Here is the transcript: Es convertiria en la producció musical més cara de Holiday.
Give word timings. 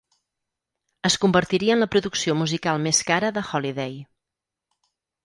Es 1.09 1.17
convertiria 1.25 1.75
en 1.77 1.83
la 1.83 1.87
producció 1.95 2.35
musical 2.39 2.81
més 2.87 3.03
cara 3.11 3.29
de 3.37 3.45
Holiday. 3.51 4.01